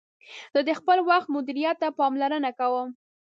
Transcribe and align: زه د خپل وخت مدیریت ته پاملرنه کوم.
زه 0.53 0.59
د 0.67 0.69
خپل 0.79 0.97
وخت 1.09 1.27
مدیریت 1.35 1.75
ته 1.81 1.87
پاملرنه 1.99 2.51
کوم. 2.59 2.89